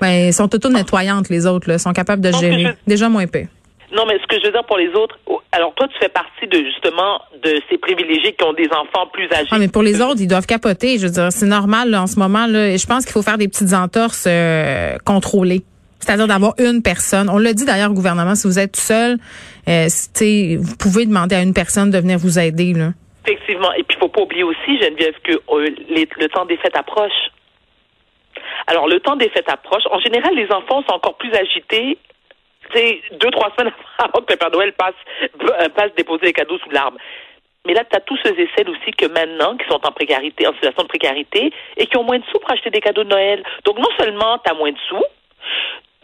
ben, 0.00 0.08
elles 0.08 0.32
sont 0.32 0.54
auto-nettoyantes, 0.54 1.28
les 1.28 1.46
autres. 1.46 1.68
Là. 1.68 1.74
Elles 1.74 1.80
sont 1.80 1.92
capables 1.92 2.22
de 2.22 2.32
gérer. 2.32 2.74
Déjà 2.86 3.08
moins 3.08 3.22
épais. 3.22 3.48
Non, 3.92 4.04
mais 4.06 4.18
ce 4.20 4.26
que 4.26 4.38
je 4.38 4.46
veux 4.46 4.52
dire 4.52 4.64
pour 4.64 4.78
les 4.78 4.88
autres, 4.90 5.18
alors 5.52 5.74
toi, 5.74 5.88
tu 5.88 5.98
fais 5.98 6.08
partie 6.08 6.46
de 6.46 6.58
justement 6.64 7.20
de 7.42 7.60
ces 7.68 7.76
privilégiés 7.78 8.32
qui 8.34 8.44
ont 8.44 8.52
des 8.52 8.68
enfants 8.68 9.08
plus 9.12 9.26
âgés. 9.32 9.48
Ah, 9.50 9.58
mais 9.58 9.68
pour 9.68 9.82
les 9.82 10.00
autres, 10.00 10.20
ils 10.20 10.28
doivent 10.28 10.46
capoter. 10.46 10.98
Je 10.98 11.06
veux 11.06 11.12
dire, 11.12 11.32
c'est 11.32 11.46
normal 11.46 11.94
en 11.94 12.06
ce 12.06 12.18
moment. 12.18 12.46
Là, 12.46 12.76
je 12.76 12.86
pense 12.86 13.04
qu'il 13.04 13.12
faut 13.12 13.22
faire 13.22 13.38
des 13.38 13.48
petites 13.48 13.72
entorses 13.74 14.26
euh, 14.28 14.96
contrôlées. 15.04 15.62
C'est-à-dire 15.98 16.28
d'avoir 16.28 16.54
une 16.58 16.82
personne. 16.82 17.28
On 17.28 17.38
l'a 17.38 17.52
dit 17.52 17.66
d'ailleurs 17.66 17.90
au 17.90 17.94
gouvernement, 17.94 18.34
si 18.34 18.46
vous 18.46 18.58
êtes 18.58 18.72
tout 18.72 18.80
seul, 18.80 19.18
euh, 19.68 19.88
vous 20.58 20.76
pouvez 20.76 21.04
demander 21.04 21.34
à 21.34 21.42
une 21.42 21.52
personne 21.52 21.90
de 21.90 21.98
venir 21.98 22.16
vous 22.18 22.38
aider. 22.38 22.72
Là. 22.72 22.90
Effectivement. 23.26 23.72
Et 23.72 23.82
puis, 23.82 23.96
il 23.96 24.00
faut 24.00 24.08
pas 24.08 24.22
oublier 24.22 24.44
aussi, 24.44 24.78
Geneviève, 24.80 25.14
que 25.24 25.32
euh, 25.32 25.68
le 25.88 26.28
temps 26.28 26.46
des 26.46 26.56
fêtes 26.58 26.76
approche. 26.76 27.30
Alors, 28.68 28.88
le 28.88 29.00
temps 29.00 29.16
des 29.16 29.28
fêtes 29.30 29.48
approche. 29.50 29.82
En 29.90 29.98
général, 29.98 30.34
les 30.36 30.46
enfants 30.52 30.82
sont 30.88 30.94
encore 30.94 31.16
plus 31.16 31.32
agités 31.32 31.98
sais, 32.78 33.02
deux, 33.12 33.30
trois 33.30 33.52
semaines 33.56 33.72
avant 33.98 34.20
que 34.24 34.32
le 34.32 34.36
Père 34.36 34.50
Noël 34.50 34.72
passe, 34.72 34.94
euh, 35.22 35.68
passe 35.70 35.94
déposer 35.96 36.26
les 36.26 36.32
cadeaux 36.32 36.58
sous 36.58 36.70
l'arbre. 36.70 36.98
Mais 37.66 37.74
là, 37.74 37.84
tu 37.84 37.96
as 37.96 38.00
tous 38.00 38.18
ceux 38.24 38.38
et 38.38 38.48
celles 38.56 38.70
aussi 38.70 38.90
que 38.92 39.06
maintenant, 39.06 39.56
qui 39.56 39.66
sont 39.68 39.86
en 39.86 39.92
précarité, 39.92 40.46
en 40.46 40.54
situation 40.54 40.82
de 40.82 40.88
précarité, 40.88 41.52
et 41.76 41.86
qui 41.86 41.96
ont 41.96 42.04
moins 42.04 42.18
de 42.18 42.24
sous 42.32 42.38
pour 42.38 42.50
acheter 42.50 42.70
des 42.70 42.80
cadeaux 42.80 43.04
de 43.04 43.10
Noël. 43.10 43.42
Donc, 43.64 43.78
non 43.78 43.90
seulement 43.98 44.38
tu 44.38 44.50
as 44.50 44.54
moins 44.54 44.72
de 44.72 44.78
sous, 44.88 45.04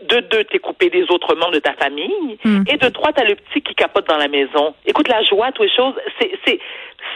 de 0.03 0.21
deux, 0.21 0.45
t'es 0.45 0.59
coupé 0.59 0.91
des 0.91 1.05
autres 1.11 1.35
membres 1.35 1.53
de 1.53 1.59
ta 1.59 1.73
famille, 1.73 2.39
hmm. 2.45 2.65
et 2.69 2.77
de 2.77 2.89
trois, 2.91 3.13
t'as 3.13 3.25
le 3.25 3.35
petit 3.35 3.63
qui 3.63 3.75
capote 3.75 4.07
dans 4.07 4.19
la 4.19 4.29
maison. 4.29 4.75
Écoute, 4.85 5.09
la 5.09 5.23
joie, 5.23 5.53
toutes 5.53 5.67
les 5.67 5.75
choses, 5.75 5.95
c'est, 6.21 6.33
c'est, 6.47 6.59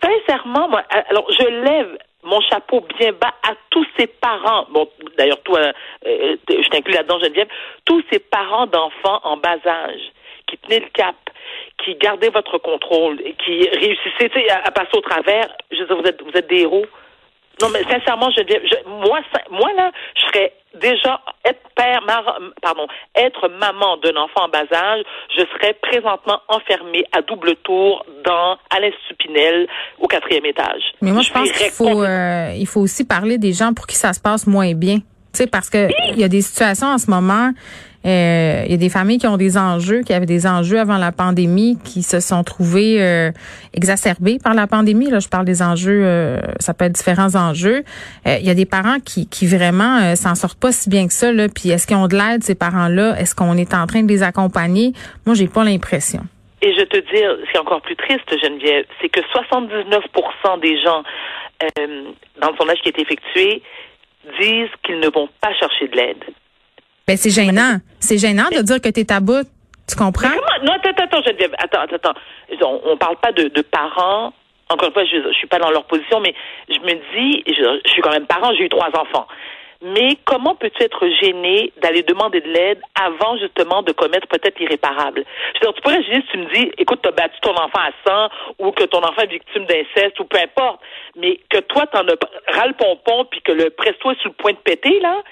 sincèrement, 0.02 0.68
moi, 0.68 0.82
alors, 1.10 1.26
je 1.30 1.46
lève 1.46 1.98
mon 2.22 2.40
chapeau 2.40 2.84
bien 2.98 3.12
bas 3.12 3.34
à 3.42 3.54
tous 3.70 3.86
ces 3.98 4.06
parents. 4.06 4.66
Bon, 4.70 4.88
d'ailleurs, 5.16 5.42
toi, 5.42 5.72
euh, 6.06 6.36
je 6.48 6.68
t'inclus 6.68 6.92
là-dedans, 6.92 7.18
Geneviève. 7.20 7.48
Tous 7.84 8.02
ces 8.12 8.18
parents 8.18 8.66
d'enfants 8.66 9.20
en 9.24 9.36
bas 9.36 9.58
âge 9.66 10.12
qui 10.46 10.58
tenaient 10.58 10.80
le 10.80 10.90
cap, 10.92 11.16
qui 11.84 11.94
gardaient 11.94 12.30
votre 12.30 12.58
contrôle, 12.58 13.18
qui 13.44 13.68
réussissaient 13.68 14.50
à, 14.50 14.70
passer 14.70 14.96
au 14.96 15.00
travers. 15.00 15.48
Je 15.70 15.78
veux 15.78 15.86
dire, 15.86 15.96
vous 15.96 16.08
êtes, 16.08 16.22
vous 16.22 16.36
êtes 16.36 16.48
des 16.48 16.62
héros. 16.62 16.86
Non, 17.60 17.68
mais 17.72 17.82
sincèrement, 17.84 18.30
Geneviève, 18.30 18.62
je, 18.64 18.88
moi, 18.88 19.20
moi 19.50 19.70
là, 19.76 19.90
je 20.16 20.22
serais 20.22 20.52
déjà 20.80 21.20
être 21.44 21.60
père, 21.74 22.00
pardon, 22.62 22.86
être 23.16 23.48
maman 23.48 23.96
d'un 23.98 24.16
enfant 24.16 24.44
en 24.44 24.48
bas 24.48 24.64
âge, 24.72 25.02
je 25.36 25.42
serais 25.52 25.74
présentement 25.82 26.40
enfermée 26.48 27.04
à 27.12 27.22
double 27.22 27.56
tour 27.56 28.04
dans 28.24 28.56
Alain 28.70 28.90
Stupinel 29.04 29.66
au 29.98 30.06
quatrième 30.06 30.46
étage. 30.46 30.82
Mais 31.02 31.10
moi, 31.10 31.22
je, 31.22 31.32
pense 31.32 31.50
qu'il 31.52 31.70
faut, 31.70 32.02
euh, 32.02 32.52
il 32.56 32.66
faut 32.66 32.80
aussi 32.80 33.04
parler 33.04 33.38
des 33.38 33.52
gens 33.52 33.72
pour 33.74 33.86
qui 33.86 33.96
ça 33.96 34.12
se 34.12 34.20
passe 34.20 34.46
moins 34.46 34.72
bien. 34.74 34.98
Tu 35.32 35.38
sais, 35.38 35.46
parce 35.46 35.70
que 35.70 35.88
il 36.10 36.20
y 36.20 36.24
a 36.24 36.28
des 36.28 36.42
situations 36.42 36.88
en 36.88 36.98
ce 36.98 37.10
moment 37.10 37.50
euh, 38.06 38.62
il 38.64 38.70
y 38.70 38.74
a 38.74 38.78
des 38.78 38.88
familles 38.88 39.18
qui 39.18 39.26
ont 39.26 39.36
des 39.36 39.58
enjeux, 39.58 40.00
qui 40.02 40.14
avaient 40.14 40.26
des 40.26 40.46
enjeux 40.46 40.80
avant 40.80 40.96
la 40.96 41.12
pandémie, 41.12 41.76
qui 41.84 42.02
se 42.02 42.20
sont 42.20 42.42
trouvés 42.44 43.02
euh, 43.02 43.30
exacerbés 43.74 44.38
par 44.42 44.54
la 44.54 44.66
pandémie. 44.66 45.10
Là, 45.10 45.18
je 45.18 45.28
parle 45.28 45.44
des 45.44 45.62
enjeux, 45.62 46.02
euh, 46.04 46.40
ça 46.60 46.72
peut 46.72 46.86
être 46.86 46.92
différents 46.92 47.34
enjeux. 47.36 47.84
il 48.26 48.44
y 48.44 48.50
a 48.50 48.54
des 48.54 48.66
parents 48.66 49.00
qui, 49.04 49.28
qui 49.28 49.46
vraiment 49.46 50.16
s'en 50.16 50.34
sortent 50.34 50.58
pas 50.58 50.72
si 50.72 50.88
bien 50.88 51.06
que 51.06 51.12
ça. 51.12 51.32
Là. 51.32 51.48
Puis 51.48 51.70
est-ce 51.70 51.86
qu'ils 51.86 51.96
ont 51.96 52.08
de 52.08 52.16
l'aide 52.16 52.42
ces 52.42 52.54
parents-là? 52.54 53.18
Est-ce 53.18 53.34
qu'on 53.34 53.56
est 53.56 53.74
en 53.74 53.86
train 53.86 54.02
de 54.02 54.08
les 54.08 54.22
accompagner? 54.22 54.92
Moi, 55.26 55.34
j'ai 55.34 55.48
pas 55.48 55.64
l'impression. 55.64 56.20
Et 56.62 56.74
je 56.74 56.82
te 56.82 56.96
dis, 56.96 57.44
c'est 57.52 57.58
encore 57.58 57.80
plus 57.80 57.96
triste, 57.96 58.30
Geneviève, 58.42 58.84
c'est 59.00 59.08
que 59.08 59.20
79% 59.20 60.60
des 60.60 60.80
gens 60.82 61.02
dans 62.40 62.50
le 62.50 62.56
sondage 62.56 62.80
qui 62.82 62.88
est 62.88 62.98
effectué 62.98 63.62
disent 64.40 64.70
qu'ils 64.84 65.00
ne 65.00 65.08
vont 65.08 65.28
pas 65.40 65.52
chercher 65.54 65.88
de 65.88 65.96
l'aide. 65.96 66.24
Ben, 67.06 67.16
c'est 67.16 67.30
gênant. 67.30 67.78
C'est 67.98 68.18
gênant 68.18 68.48
de 68.50 68.62
dire 68.62 68.80
que 68.80 68.88
tu 68.88 69.00
es. 69.00 69.04
Tu 69.04 69.96
comprends? 69.96 70.28
Non, 70.62 70.72
attends, 70.72 70.90
attends, 70.96 71.22
Geneviève. 71.22 71.54
Attends, 71.58 71.80
attends, 71.80 72.14
On, 72.62 72.80
on 72.84 72.96
parle 72.96 73.16
pas 73.16 73.32
de, 73.32 73.62
parents. 73.62 74.32
Encore 74.68 74.88
une 74.88 74.94
fois, 74.94 75.04
je, 75.04 75.16
je 75.28 75.36
suis 75.36 75.48
pas 75.48 75.58
dans 75.58 75.70
leur 75.70 75.84
position, 75.84 76.20
mais 76.20 76.32
je 76.68 76.78
me 76.78 76.94
dis, 77.14 77.42
je, 77.48 77.80
je 77.84 77.90
suis 77.90 78.02
quand 78.02 78.12
même 78.12 78.26
parent, 78.26 78.52
j'ai 78.56 78.64
eu 78.64 78.68
trois 78.68 78.88
enfants. 78.88 79.26
Mais 79.82 80.18
comment 80.26 80.54
peux-tu 80.54 80.82
être 80.82 81.08
gêné 81.22 81.72
d'aller 81.80 82.02
demander 82.02 82.42
de 82.42 82.48
l'aide 82.48 82.80
avant 82.94 83.38
justement 83.38 83.82
de 83.82 83.92
commettre 83.92 84.28
peut-être 84.28 84.58
l'irréparable? 84.60 85.24
Je 85.54 85.60
veux 85.66 85.72
dire, 85.72 85.74
tu 85.74 85.80
pourrais 85.80 86.02
si 86.02 86.22
tu 86.30 86.36
me 86.36 86.54
dis, 86.54 86.70
écoute, 86.76 87.00
tu 87.02 87.08
as 87.08 87.12
battu 87.12 87.40
ton 87.40 87.56
enfant 87.56 87.80
à 87.80 87.90
100 88.06 88.28
ou 88.58 88.72
que 88.72 88.84
ton 88.84 88.98
enfant 88.98 89.22
est 89.22 89.32
victime 89.32 89.64
d'inceste 89.64 90.20
ou 90.20 90.24
peu 90.24 90.36
importe, 90.38 90.80
mais 91.16 91.40
que 91.48 91.60
toi, 91.60 91.86
t'en 91.86 92.06
as 92.06 92.14
ras 92.54 92.66
le 92.66 92.74
pompon 92.74 93.24
puis 93.30 93.40
que 93.40 93.52
le 93.52 93.70
presto 93.70 94.10
est 94.10 94.20
sur 94.20 94.28
le 94.28 94.34
point 94.34 94.52
de 94.52 94.58
péter, 94.58 95.00
là, 95.00 95.22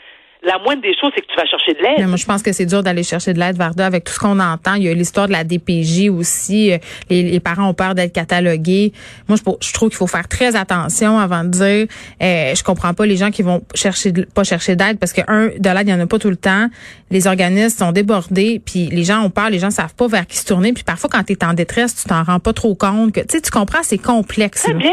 la 0.43 0.59
moindre 0.59 0.83
des 0.83 0.95
choses, 0.99 1.11
c'est 1.15 1.21
que 1.21 1.27
tu 1.27 1.37
vas 1.37 1.47
chercher 1.47 1.75
de 1.75 1.83
l'aide. 1.83 2.07
Moi, 2.07 2.17
je 2.17 2.25
pense 2.25 2.43
que 2.43 2.53
c'est 2.53 2.67
dur 2.67 2.83
d'aller 2.83 3.03
chercher 3.03 3.33
de 3.33 3.41
l'aide, 3.41 3.57
Varda, 3.57 3.87
avec 3.87 4.05
tout 4.05 4.13
ce 4.13 4.19
qu'on 4.21 4.39
entend. 4.39 4.75
Il 4.75 4.85
y 4.85 4.89
a 4.89 4.95
l'histoire 4.95 5.27
de 5.27 5.33
la 5.33 5.43
DPJ 5.43 6.11
aussi. 6.11 6.73
Euh, 6.73 6.79
les, 7.11 7.41
parents 7.41 7.69
ont 7.69 7.75
peur 7.75 7.95
d'être 7.95 8.13
catalogués. 8.13 8.93
Moi, 9.29 9.37
je, 9.37 9.67
je 9.67 9.73
trouve 9.73 9.89
qu'il 9.89 9.99
faut 9.99 10.07
faire 10.07 10.29
très 10.29 10.55
attention 10.55 11.19
avant 11.19 11.45
de 11.45 11.49
dire, 11.49 11.87
euh, 12.23 12.55
je 12.55 12.63
comprends 12.63 12.95
pas 12.95 13.05
les 13.07 13.17
gens 13.17 13.31
qui 13.31 13.43
vont 13.43 13.63
chercher 13.75 14.13
pas 14.35 14.45
chercher 14.45 14.77
d'aide 14.77 14.99
parce 14.99 15.13
que 15.13 15.23
un, 15.29 15.49
de 15.49 15.75
l'aide, 15.75 15.89
il 15.89 15.91
y 15.91 15.95
en 15.95 16.01
a 16.01 16.07
pas 16.07 16.19
tout 16.19 16.31
le 16.31 16.37
temps. 16.37 16.69
Les 17.11 17.27
organismes 17.27 17.87
sont 17.87 17.93
débordés, 17.93 18.61
puis 18.65 18.87
les 18.87 19.05
gens 19.05 19.23
ont 19.23 19.31
peur, 19.31 19.51
les 19.51 19.59
gens 19.59 19.71
savent 19.71 19.95
pas 19.95 20.07
vers 20.07 20.27
qui 20.27 20.37
se 20.37 20.47
tourner. 20.47 20.73
Puis 20.73 20.85
parfois, 20.85 21.11
quand 21.11 21.25
tu 21.25 21.33
es 21.33 21.45
en 21.45 21.55
détresse, 21.55 22.03
tu 22.03 22.09
t'en 22.09 22.23
rends 22.23 22.41
pas 22.41 22.53
trop 22.53 22.75
compte. 22.75 23.13
Que, 23.13 23.21
tu 23.21 23.27
sais, 23.31 23.41
tu 23.41 23.51
comprends, 23.51 23.83
c'est 23.83 23.99
complexe. 23.99 24.63
Très 24.63 24.75
bien, 24.75 24.91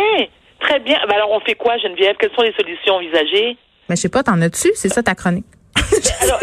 très 0.59 0.79
bien. 0.79 0.97
Ben 1.07 1.15
alors, 1.15 1.31
on 1.31 1.39
fait 1.41 1.55
quoi, 1.55 1.77
Geneviève? 1.77 2.15
Quelles 2.19 2.33
sont 2.35 2.41
les 2.41 2.53
solutions 2.53 2.95
envisagées? 2.95 3.57
Mais 3.89 3.95
je 3.95 4.01
sais 4.01 4.09
pas, 4.09 4.23
t'en 4.23 4.41
as-tu? 4.41 4.69
C'est 4.75 4.89
ça 4.89 5.03
ta 5.03 5.15
chronique. 5.15 5.45
Alors, 6.21 6.39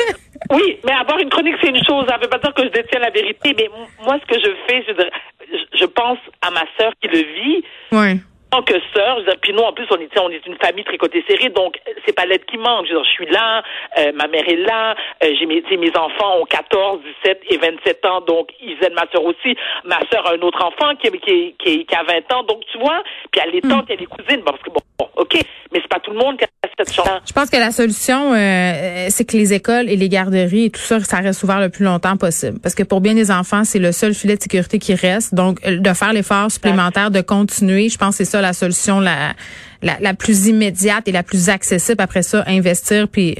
oui, 0.50 0.78
mais 0.84 0.92
avoir 0.92 1.18
une 1.18 1.30
chronique, 1.30 1.56
c'est 1.62 1.70
une 1.70 1.84
chose. 1.84 2.06
Ça 2.08 2.16
ne 2.18 2.22
veut 2.22 2.28
pas 2.28 2.38
dire 2.38 2.54
que 2.54 2.64
je 2.64 2.68
détiens 2.68 3.00
la 3.00 3.10
vérité. 3.10 3.54
Mais 3.56 3.68
moi, 4.04 4.18
ce 4.20 4.26
que 4.26 4.40
je 4.40 4.50
fais, 4.68 4.84
je, 4.86 5.78
je 5.78 5.84
pense 5.86 6.18
à 6.40 6.50
ma 6.50 6.64
sœur 6.78 6.92
qui 7.00 7.08
le 7.08 7.18
vit. 7.18 7.64
Oui 7.92 8.20
tant 8.52 8.62
que 8.62 8.74
sœur, 8.94 9.18
puis 9.40 9.52
nous 9.54 9.62
en 9.62 9.72
plus 9.72 9.86
on 9.90 9.96
est 9.96 10.18
on 10.20 10.28
est 10.28 10.46
une 10.46 10.58
famille 10.58 10.84
très 10.84 10.98
côté 10.98 11.24
serré, 11.26 11.48
donc 11.48 11.78
c'est 12.04 12.12
pas 12.12 12.26
l'aide 12.26 12.44
qui 12.44 12.58
manque. 12.58 12.86
Je, 12.86 13.02
suis 13.04 13.26
là, 13.26 13.62
euh, 13.98 14.12
ma 14.14 14.26
mère 14.26 14.46
est 14.46 14.56
là, 14.56 14.94
euh, 15.24 15.32
j'ai 15.38 15.46
mes 15.46 15.62
mes 15.78 15.96
enfants 15.96 16.40
ont 16.40 16.44
14, 16.44 17.00
17 17.24 17.42
et 17.48 17.56
27 17.56 18.06
ans, 18.06 18.20
donc 18.20 18.50
ils 18.60 18.76
aident 18.84 18.92
ma 18.94 19.06
sœur 19.10 19.24
aussi. 19.24 19.56
Ma 19.84 20.00
sœur 20.12 20.26
a 20.26 20.34
un 20.34 20.40
autre 20.42 20.62
enfant 20.62 20.94
qui 20.96 21.10
qui 21.20 21.54
qui, 21.58 21.86
qui 21.86 21.94
a 21.94 22.02
20 22.02 22.32
ans, 22.34 22.42
donc 22.42 22.60
tu 22.70 22.78
vois, 22.78 23.02
puis 23.30 23.40
elle 23.42 23.52
les 23.52 23.62
tantes, 23.62 23.86
il 23.88 23.94
y 23.94 23.96
a 23.96 24.00
les 24.00 24.06
cousines, 24.06 24.42
parce 24.44 24.60
que 24.60 24.70
bon, 24.70 25.01
ok, 25.16 25.38
mais 25.72 25.80
c'est 25.80 25.88
pas 25.88 26.00
tout 26.00 26.12
le 26.12 26.18
monde 26.18 26.36
qui 26.36 26.44
a 26.44 26.48
cette 26.78 26.92
chance. 26.92 27.22
Je 27.26 27.32
pense 27.32 27.50
que 27.50 27.56
la 27.56 27.70
solution, 27.70 28.32
euh, 28.34 29.06
c'est 29.10 29.24
que 29.24 29.36
les 29.36 29.52
écoles 29.52 29.88
et 29.88 29.96
les 29.96 30.08
garderies 30.08 30.66
et 30.66 30.70
tout 30.70 30.80
ça, 30.80 31.00
ça 31.00 31.18
reste 31.18 31.42
ouvert 31.42 31.60
le 31.60 31.68
plus 31.68 31.84
longtemps 31.84 32.16
possible, 32.16 32.58
parce 32.60 32.74
que 32.74 32.82
pour 32.82 33.00
bien 33.00 33.14
des 33.14 33.30
enfants, 33.30 33.64
c'est 33.64 33.78
le 33.78 33.92
seul 33.92 34.14
filet 34.14 34.36
de 34.36 34.42
sécurité 34.42 34.78
qui 34.78 34.94
reste. 34.94 35.34
Donc 35.34 35.62
de 35.62 35.92
faire 35.92 36.12
l'effort 36.12 36.50
supplémentaire, 36.50 37.10
de 37.10 37.20
continuer, 37.20 37.88
je 37.88 37.98
pense 37.98 38.16
que 38.16 38.24
c'est 38.24 38.30
ça 38.30 38.40
la 38.40 38.52
solution 38.52 39.00
la, 39.00 39.34
la, 39.82 40.14
plus 40.14 40.46
immédiate 40.46 41.08
et 41.08 41.12
la 41.12 41.22
plus 41.22 41.48
accessible. 41.48 42.00
Après 42.02 42.22
ça, 42.22 42.44
investir 42.46 43.08
puis 43.08 43.36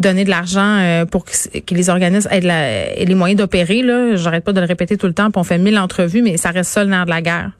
donner 0.00 0.24
de 0.24 0.30
l'argent 0.30 0.78
euh, 0.78 1.04
pour 1.04 1.24
que, 1.24 1.32
les 1.70 1.90
organismes 1.90 2.28
aient, 2.30 3.04
les 3.04 3.14
moyens 3.14 3.38
d'opérer. 3.38 3.82
Là, 3.82 4.16
j'arrête 4.16 4.44
pas 4.44 4.52
de 4.52 4.60
le 4.60 4.66
répéter 4.66 4.96
tout 4.96 5.06
le 5.06 5.14
temps. 5.14 5.30
Puis 5.30 5.40
on 5.40 5.44
fait 5.44 5.58
mille 5.58 5.78
entrevues, 5.78 6.22
mais 6.22 6.36
ça 6.36 6.50
reste 6.50 6.70
ça 6.70 6.84
le 6.84 6.90
nerf 6.90 7.04
de 7.04 7.10
la 7.10 7.22
guerre. 7.22 7.50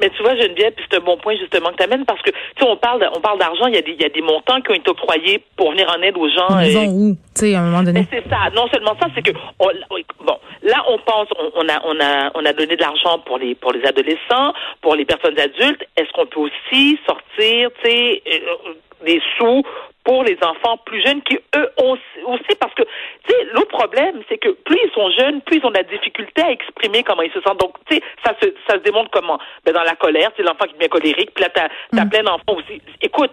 Mais 0.00 0.10
tu 0.10 0.22
vois, 0.22 0.36
Geneviève, 0.36 0.72
c'est 0.78 0.96
un 0.96 1.04
bon 1.04 1.16
point 1.18 1.36
justement 1.36 1.70
que 1.70 1.76
tu 1.76 1.82
amènes 1.82 2.04
parce 2.04 2.22
que 2.22 2.30
tu 2.30 2.36
sais, 2.58 2.66
on 2.68 2.76
parle, 2.76 3.08
on 3.14 3.20
parle 3.20 3.38
d'argent, 3.38 3.66
il 3.66 3.74
y 3.74 3.78
a 3.78 3.82
des, 3.82 3.92
il 3.92 4.00
y 4.00 4.04
a 4.04 4.08
des 4.08 4.22
montants 4.22 4.60
qui 4.60 4.70
ont 4.70 4.74
été 4.74 4.90
octroyés 4.90 5.42
pour 5.56 5.72
venir 5.72 5.88
en 5.96 6.00
aide 6.02 6.16
aux 6.16 6.28
gens. 6.28 6.60
Ils 6.60 6.74
vont 6.74 6.86
où, 6.86 7.16
tu 7.34 7.40
sais, 7.46 7.54
à 7.54 7.60
un 7.60 7.64
moment 7.64 7.82
donné? 7.82 8.06
c'est 8.10 8.28
ça. 8.28 8.50
Non 8.54 8.66
seulement 8.72 8.96
ça, 9.00 9.08
c'est 9.14 9.22
que 9.22 9.32
bon, 9.58 10.38
là, 10.62 10.84
on 10.88 10.98
pense, 10.98 11.28
on, 11.54 11.68
a, 11.68 11.80
on 11.84 12.00
a, 12.00 12.30
on 12.34 12.44
a 12.44 12.52
donné 12.52 12.76
de 12.76 12.80
l'argent 12.80 13.18
pour 13.20 13.38
les, 13.38 13.54
pour 13.54 13.72
les 13.72 13.84
adolescents, 13.84 14.52
pour 14.80 14.94
les 14.94 15.04
personnes 15.04 15.38
adultes. 15.38 15.84
Est-ce 15.96 16.10
qu'on 16.12 16.26
peut 16.26 16.40
aussi 16.40 16.98
sortir, 17.06 17.70
tu 17.82 17.90
sais, 17.90 18.22
euh, 18.26 18.72
des 19.04 19.20
sous 19.38 19.62
pour 20.04 20.24
les 20.24 20.38
enfants 20.42 20.78
plus 20.78 21.02
jeunes 21.04 21.22
qui, 21.22 21.38
eux, 21.56 21.70
aussi, 21.78 22.54
parce 22.58 22.74
que, 22.74 22.82
tu 22.82 23.32
sais, 23.32 23.44
l'autre 23.52 23.68
problème, 23.68 24.22
c'est 24.28 24.38
que 24.38 24.50
plus 24.50 24.78
ils 24.84 24.92
sont 24.92 25.10
jeunes, 25.10 25.40
plus 25.42 25.58
ils 25.58 25.66
ont 25.66 25.70
de 25.70 25.76
la 25.76 25.82
difficulté 25.82 26.42
à 26.42 26.50
exprimer 26.50 27.02
comment 27.02 27.22
ils 27.22 27.32
se 27.32 27.40
sentent. 27.42 27.60
Donc, 27.60 27.74
tu 27.88 27.96
sais, 27.96 28.02
ça 28.24 28.34
se, 28.42 28.48
ça 28.66 28.74
se 28.74 28.82
démontre 28.82 29.10
comment? 29.10 29.38
Ben, 29.64 29.74
dans 29.74 29.82
la 29.82 29.96
colère, 29.96 30.30
c'est 30.36 30.42
l'enfant 30.42 30.66
qui 30.66 30.74
devient 30.74 30.88
colérique, 30.88 31.34
puis 31.34 31.44
là, 31.44 31.50
t'as, 31.50 31.68
as 31.98 32.04
mm. 32.04 32.10
plein 32.10 32.22
d'enfants 32.22 32.56
aussi. 32.56 32.80
Écoute, 33.02 33.32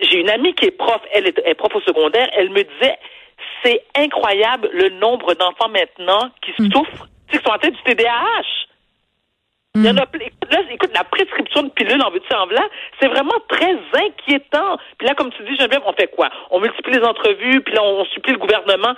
j'ai 0.00 0.18
une 0.18 0.30
amie 0.30 0.54
qui 0.54 0.66
est 0.66 0.70
prof, 0.76 1.00
elle 1.12 1.26
est, 1.26 1.38
est 1.44 1.54
prof 1.54 1.74
au 1.74 1.80
secondaire, 1.80 2.28
elle 2.36 2.50
me 2.50 2.62
disait, 2.62 2.98
c'est 3.64 3.82
incroyable 3.96 4.68
le 4.72 4.90
nombre 4.90 5.34
d'enfants 5.34 5.68
maintenant 5.68 6.30
qui 6.42 6.62
mm. 6.62 6.72
souffrent, 6.72 7.08
qui 7.30 7.38
sont 7.38 7.50
en 7.50 7.58
tête 7.58 7.74
du 7.74 7.82
TDAH. 7.82 8.61
Il 9.74 9.86
y 9.86 9.88
en 9.88 9.96
a 9.96 10.04
là, 10.04 10.58
écoute, 10.70 10.90
la 10.92 11.04
prescription 11.04 11.62
de 11.62 11.70
pilules 11.70 12.02
en 12.02 12.10
veux-tu 12.10 12.34
en 12.34 12.46
c'est 13.00 13.08
vraiment 13.08 13.40
très 13.48 13.74
inquiétant. 13.94 14.76
Puis 14.98 15.08
là, 15.08 15.14
comme 15.14 15.32
tu 15.32 15.42
dis, 15.44 15.56
Geneviève, 15.56 15.80
on 15.86 15.94
fait 15.94 16.08
quoi? 16.08 16.28
On 16.50 16.60
multiplie 16.60 16.98
les 16.98 17.04
entrevues, 17.04 17.62
puis 17.62 17.72
là, 17.72 17.82
on, 17.82 18.04
supplie 18.04 18.34
le 18.34 18.38
gouvernement. 18.38 18.94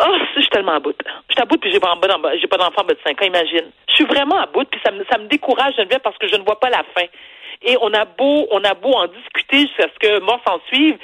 Oh, 0.00 0.16
je 0.34 0.40
suis 0.40 0.48
tellement 0.48 0.72
à 0.72 0.80
bout. 0.80 0.96
Je 1.28 1.34
suis 1.34 1.42
à 1.42 1.44
bout, 1.44 1.58
puis 1.58 1.70
j'ai 1.70 1.80
pas, 1.80 1.94
j'ai 2.40 2.46
pas 2.46 2.56
d'enfant 2.56 2.82
de 2.84 2.96
5 3.04 3.20
ans, 3.22 3.26
imagine. 3.26 3.70
Je 3.88 3.94
suis 3.94 4.04
vraiment 4.06 4.38
à 4.40 4.46
bout, 4.46 4.64
puis 4.64 4.80
ça 4.82 4.90
me, 4.90 5.04
ça 5.04 5.18
me 5.18 5.26
décourage, 5.26 5.76
Geneviève, 5.76 6.00
parce 6.00 6.16
que 6.16 6.28
je 6.28 6.36
ne 6.36 6.44
vois 6.44 6.58
pas 6.58 6.70
la 6.70 6.82
fin. 6.96 7.06
Et 7.60 7.76
on 7.82 7.92
a 7.92 8.06
beau, 8.06 8.48
on 8.52 8.64
a 8.64 8.72
beau 8.72 8.92
en 8.94 9.06
discuter 9.08 9.68
jusqu'à 9.68 9.88
ce 9.92 9.98
que 9.98 10.20
mort 10.20 10.40
s'en 10.46 10.60
suive. 10.72 10.96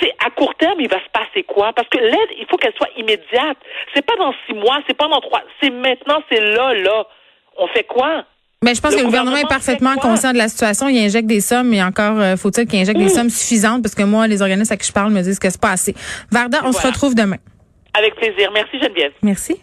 C'est 0.00 0.14
à 0.24 0.30
court 0.30 0.54
terme, 0.54 0.80
il 0.80 0.88
va 0.88 1.00
se 1.04 1.10
passer 1.12 1.42
quoi? 1.42 1.74
Parce 1.74 1.88
que 1.88 1.98
l'aide, 1.98 2.30
il 2.38 2.46
faut 2.46 2.56
qu'elle 2.56 2.74
soit 2.76 2.88
immédiate. 2.96 3.58
C'est 3.92 4.06
pas 4.06 4.16
dans 4.16 4.32
six 4.46 4.54
mois, 4.54 4.78
c'est 4.88 4.96
pas 4.96 5.08
dans 5.08 5.20
trois, 5.20 5.42
c'est 5.60 5.68
maintenant, 5.68 6.22
c'est 6.30 6.40
là, 6.40 6.72
là 6.72 7.06
on 7.60 7.68
fait 7.68 7.84
quoi? 7.84 8.24
Mais 8.62 8.74
je 8.74 8.80
pense 8.82 8.94
que 8.94 9.00
le 9.00 9.06
gouvernement, 9.06 9.38
est 9.38 9.48
parfaitement 9.48 9.96
conscient 9.96 10.32
de 10.32 10.38
la 10.38 10.48
situation. 10.48 10.88
Il 10.88 10.98
injecte 10.98 11.26
des 11.26 11.40
sommes, 11.40 11.68
mais 11.68 11.82
encore 11.82 12.20
euh, 12.20 12.36
faut-il 12.36 12.66
qu'il 12.66 12.78
injecte 12.78 12.98
des 12.98 13.08
sommes 13.08 13.30
suffisantes? 13.30 13.82
Parce 13.82 13.94
que 13.94 14.02
moi, 14.02 14.26
les 14.26 14.42
organismes 14.42 14.74
à 14.74 14.76
qui 14.76 14.86
je 14.86 14.92
parle 14.92 15.12
me 15.12 15.22
disent 15.22 15.38
que 15.38 15.48
c'est 15.48 15.60
pas 15.60 15.70
assez. 15.70 15.94
Varda, 16.30 16.60
on 16.64 16.72
se 16.72 16.86
retrouve 16.86 17.14
demain. 17.14 17.38
Avec 17.94 18.16
plaisir. 18.16 18.50
Merci 18.52 18.78
Geneviève. 18.78 19.12
Merci. 19.22 19.60